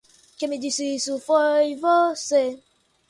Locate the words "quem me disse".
0.35-0.83